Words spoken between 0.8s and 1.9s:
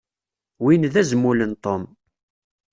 d azmul n Tom.